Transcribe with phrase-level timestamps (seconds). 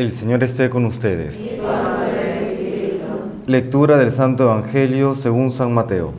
[0.00, 1.54] El Señor esté con ustedes.
[3.46, 6.14] Lectura del Santo Evangelio según San Mateo.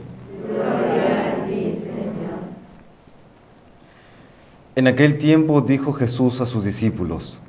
[4.76, 7.40] En aquel tiempo dijo Jesús a sus discípulos,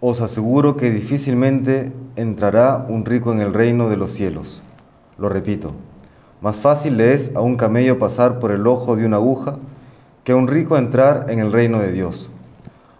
[0.00, 4.62] Os aseguro que difícilmente entrará un rico en el reino de los cielos.
[5.16, 5.72] Lo repito,
[6.42, 9.56] más fácil le es a un camello pasar por el ojo de una aguja
[10.22, 12.30] que a un rico entrar en el reino de Dios.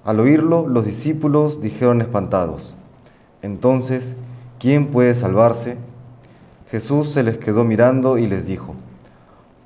[0.05, 2.75] Al oírlo, los discípulos dijeron espantados,
[3.41, 4.17] Entonces,
[4.59, 5.77] ¿quién puede salvarse?
[6.73, 8.75] Jesús se les quedó mirando y les dijo,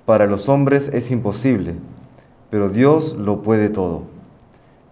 [0.05, 1.77] Para los hombres es imposible,
[2.51, 4.03] pero Dios lo puede todo.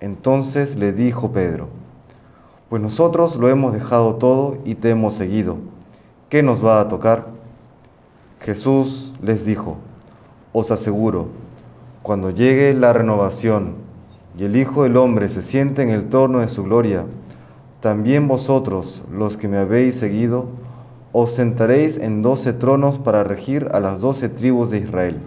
[0.01, 1.69] Entonces le dijo Pedro,
[2.71, 5.59] Pues nosotros lo hemos dejado todo y te hemos seguido.
[6.31, 7.27] ¿Qué nos va a tocar?
[8.41, 9.77] Jesús les dijo,
[10.55, 11.29] Os aseguro,
[12.03, 13.84] cuando llegue la renovación,
[14.37, 17.05] y el Hijo del Hombre se siente en el torno de su gloria,
[17.81, 20.49] también vosotros, los que me habéis seguido,
[21.13, 25.19] os sentaréis en doce tronos para regir a las doce tribus de Israel.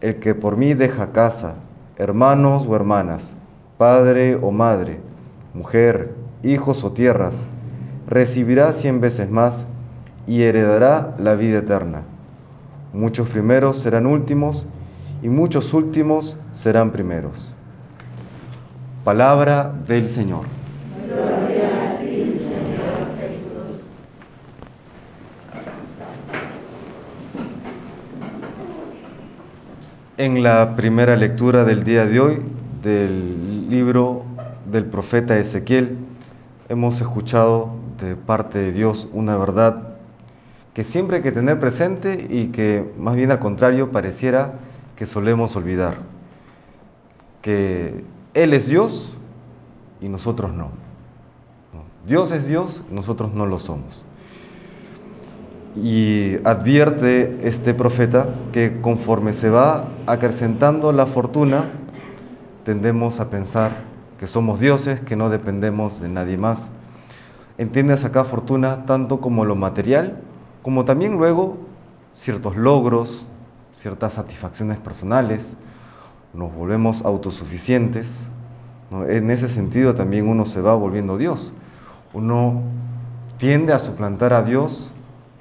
[0.00, 1.56] El que por mí deja casa,
[1.98, 3.34] hermanos o hermanas,
[3.76, 5.00] padre o madre,
[5.52, 7.46] mujer, hijos o tierras,
[8.06, 9.66] recibirá cien veces más
[10.26, 12.02] y heredará la vida eterna.
[12.94, 14.66] Muchos primeros serán últimos
[15.22, 17.55] y muchos últimos serán primeros.
[19.06, 20.46] Palabra del Señor.
[30.18, 32.38] En la primera lectura del día de hoy
[32.82, 34.24] del libro
[34.68, 35.98] del profeta Ezequiel,
[36.68, 39.90] hemos escuchado de parte de Dios una verdad
[40.74, 44.54] que siempre hay que tener presente y que más bien al contrario pareciera
[44.96, 45.94] que solemos olvidar.
[47.40, 49.16] Que Él es Dios
[49.98, 50.68] y nosotros no.
[52.06, 54.04] Dios es Dios, nosotros no lo somos.
[55.74, 61.64] Y advierte este profeta que conforme se va acrecentando la fortuna,
[62.64, 63.72] tendemos a pensar
[64.18, 66.70] que somos dioses, que no dependemos de nadie más.
[67.56, 70.20] Entiendes acá fortuna tanto como lo material,
[70.60, 71.56] como también luego
[72.12, 73.26] ciertos logros,
[73.72, 75.56] ciertas satisfacciones personales,
[76.32, 78.26] nos volvemos autosuficientes.
[79.08, 81.52] En ese sentido también uno se va volviendo Dios.
[82.12, 82.62] Uno
[83.38, 84.92] tiende a suplantar a Dios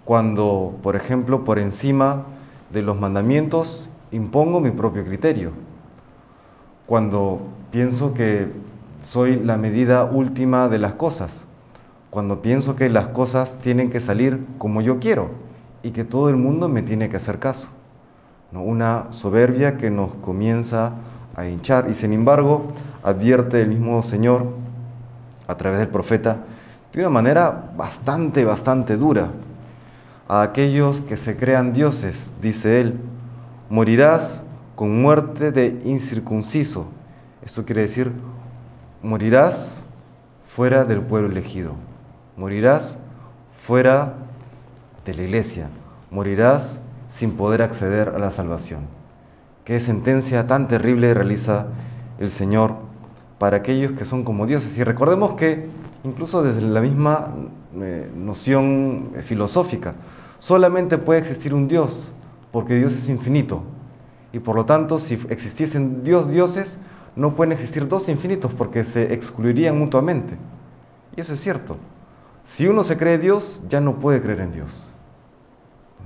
[0.03, 2.25] cuando, por ejemplo, por encima
[2.72, 5.51] de los mandamientos impongo mi propio criterio.
[6.85, 7.41] Cuando
[7.72, 8.52] pienso que
[9.02, 11.46] soy la medida última de las cosas.
[12.09, 15.29] Cuando pienso que las cosas tienen que salir como yo quiero
[15.84, 17.67] y que todo el mundo me tiene que hacer caso.
[18.55, 20.93] Una soberbia que nos comienza
[21.35, 22.71] a hinchar y sin embargo
[23.03, 24.53] advierte el mismo Señor
[25.47, 26.38] a través del profeta
[26.93, 29.29] de una manera bastante, bastante dura.
[30.27, 32.99] A aquellos que se crean dioses, dice él,
[33.69, 34.41] morirás
[34.75, 36.87] con muerte de incircunciso.
[37.45, 38.11] Esto quiere decir,
[39.03, 39.77] morirás
[40.47, 41.73] fuera del pueblo elegido,
[42.37, 42.97] morirás
[43.61, 44.13] fuera
[45.05, 45.67] de la iglesia,
[46.09, 48.81] morirás sin poder acceder a la salvación.
[49.63, 51.67] Qué sentencia tan terrible realiza
[52.19, 52.75] el Señor
[53.39, 54.77] para aquellos que son como dioses.
[54.77, 55.67] Y recordemos que
[56.05, 57.33] incluso desde la misma
[57.75, 59.95] eh, noción filosófica,
[60.39, 62.07] solamente puede existir un Dios,
[62.51, 63.63] porque Dios es infinito.
[64.31, 66.79] Y por lo tanto, si existiesen Dios dioses,
[67.16, 70.37] no pueden existir dos infinitos porque se excluirían mutuamente.
[71.16, 71.77] Y eso es cierto.
[72.43, 74.94] Si uno se cree Dios, ya no puede creer en Dios.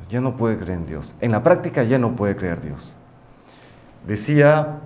[0.09, 1.14] Ya no puede creer en Dios.
[1.22, 2.96] En la práctica ya no puede creer Dios.
[4.08, 4.81] Decía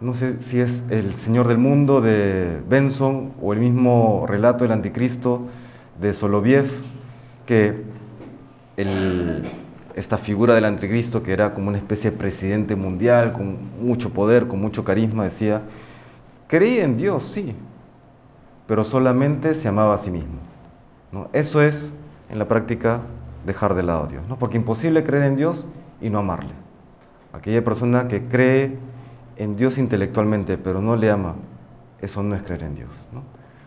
[0.00, 4.72] no sé si es El Señor del Mundo de Benson o el mismo relato del
[4.72, 5.42] Anticristo
[6.00, 6.70] de Soloviev,
[7.44, 7.84] que
[9.94, 14.48] esta figura del Anticristo, que era como una especie de presidente mundial, con mucho poder,
[14.48, 15.60] con mucho carisma, decía,
[16.46, 17.54] creía en Dios, sí,
[18.66, 20.38] pero solamente se amaba a sí mismo.
[21.12, 21.28] ¿no?
[21.34, 21.92] Eso es,
[22.30, 23.02] en la práctica,
[23.44, 24.38] dejar de lado a Dios, ¿no?
[24.38, 25.66] porque imposible creer en Dios
[26.00, 26.52] y no amarle.
[27.32, 28.78] Aquella persona que cree
[29.36, 31.34] en Dios intelectualmente, pero no le ama,
[32.00, 32.90] eso no es creer en Dios.
[33.12, 33.22] ¿no?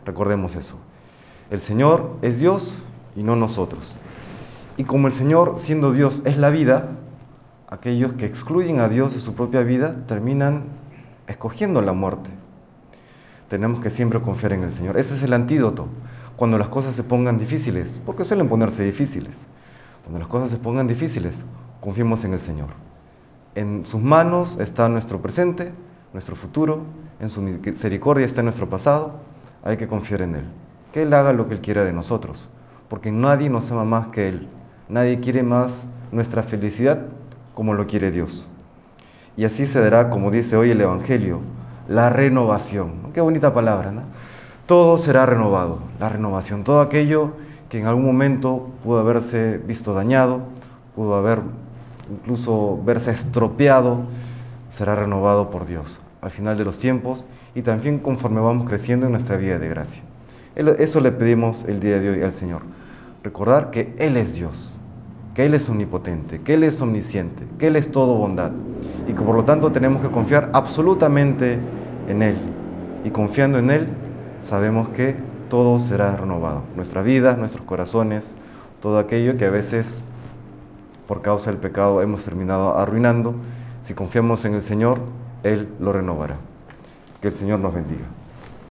[0.06, 0.78] Recordemos eso.
[1.50, 2.78] El Señor es Dios
[3.16, 3.96] y no nosotros.
[4.78, 6.90] Y como el Señor, siendo Dios, es la vida,
[7.70, 10.64] aquellos que excluyen a Dios de su propia vida terminan
[11.28, 12.30] escogiendo la muerte.
[13.50, 14.98] Tenemos que siempre confiar en el Señor.
[14.98, 15.88] Ese es el antídoto.
[16.36, 19.48] Cuando las cosas se pongan difíciles, porque suelen ponerse difíciles.
[20.04, 21.46] Cuando las cosas se pongan difíciles,
[21.80, 22.70] confiemos en el Señor.
[23.56, 25.72] En sus manos está nuestro presente,
[26.12, 26.82] nuestro futuro,
[27.20, 29.20] en su misericordia está nuestro pasado.
[29.64, 30.46] hay que confiar en Él.
[30.92, 32.50] Que Él haga lo que Él quiera de nosotros,
[32.90, 34.48] porque nadie nos ama más que Él.
[34.90, 37.06] Nadie quiere más nuestra felicidad
[37.54, 38.48] como lo quiere Dios.
[39.38, 41.42] Y así se dará, como dice hoy el Evangelio,
[41.88, 43.12] la renovación.
[43.14, 44.02] Qué bonita palabra, ¿no?
[44.74, 46.64] Todo será renovado, la renovación.
[46.64, 47.34] Todo aquello
[47.70, 50.42] que en algún momento pudo haberse visto dañado,
[50.96, 51.42] pudo haber
[52.12, 54.00] incluso verse estropeado,
[54.72, 59.12] será renovado por Dios al final de los tiempos y también conforme vamos creciendo en
[59.12, 60.02] nuestra vida de gracia.
[60.56, 62.64] Eso le pedimos el día de hoy al Señor.
[63.22, 64.74] Recordar que Él es Dios,
[65.36, 68.50] que Él es omnipotente, que Él es omnisciente, que Él es todo bondad
[69.08, 71.60] y que por lo tanto tenemos que confiar absolutamente
[72.08, 72.38] en Él.
[73.06, 73.88] Y confiando en Él,
[74.44, 75.16] sabemos que
[75.50, 76.64] todo será renovado.
[76.76, 78.36] Nuestra vida, nuestros corazones,
[78.82, 80.04] todo aquello que a veces
[81.08, 83.36] por causa del pecado hemos terminado arruinando,
[83.82, 85.00] si confiamos en el Señor,
[85.44, 86.38] Él lo renovará.
[87.22, 88.06] Que el Señor nos bendiga.